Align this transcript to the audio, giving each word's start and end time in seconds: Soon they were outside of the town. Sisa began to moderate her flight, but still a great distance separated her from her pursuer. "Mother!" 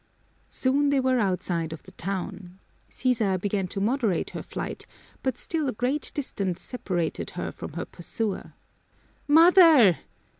Soon 0.49 0.89
they 0.89 0.99
were 0.99 1.19
outside 1.19 1.71
of 1.71 1.83
the 1.83 1.91
town. 1.91 2.57
Sisa 2.89 3.37
began 3.39 3.67
to 3.67 3.79
moderate 3.79 4.31
her 4.31 4.41
flight, 4.41 4.87
but 5.21 5.37
still 5.37 5.69
a 5.69 5.73
great 5.73 6.09
distance 6.15 6.59
separated 6.63 7.29
her 7.37 7.51
from 7.51 7.73
her 7.73 7.85
pursuer. 7.85 8.53
"Mother!" 9.27 9.99